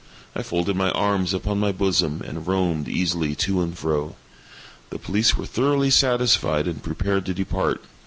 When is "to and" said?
3.35-3.77